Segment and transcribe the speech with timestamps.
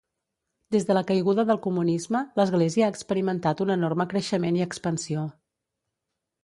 [0.75, 5.29] Des de la caiguda del comunisme, l'església ha experimentat un enorme creixement i expansió.